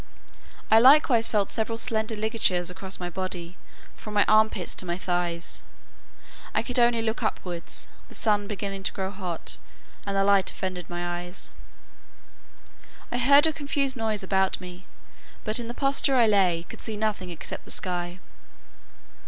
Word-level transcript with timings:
I 0.71 0.79
likewise 0.79 1.27
felt 1.27 1.51
several 1.51 1.77
slender 1.77 2.15
ligatures 2.15 2.71
across 2.71 2.99
my 2.99 3.07
body, 3.07 3.55
from 3.93 4.15
my 4.15 4.25
arm 4.25 4.49
pits 4.49 4.73
to 4.73 4.85
my 4.87 4.97
thighs. 4.97 5.61
I 6.55 6.63
could 6.63 6.79
only 6.79 7.03
look 7.03 7.21
upwards; 7.21 7.87
the 8.09 8.15
sun 8.15 8.47
began 8.47 8.81
to 8.81 8.93
grow 8.93 9.11
hot, 9.11 9.59
and 10.07 10.17
the 10.17 10.23
light 10.23 10.49
offended 10.49 10.89
my 10.89 11.19
eyes. 11.19 11.51
I 13.11 13.19
heard 13.19 13.45
a 13.45 13.53
confused 13.53 13.95
noise 13.95 14.23
about 14.23 14.59
me; 14.59 14.87
but 15.43 15.59
in 15.59 15.67
the 15.67 15.75
posture 15.75 16.15
I 16.15 16.25
lay, 16.25 16.65
could 16.67 16.81
see 16.81 16.97
nothing 16.97 17.29
except 17.29 17.63
the 17.65 17.69
sky. 17.69 18.19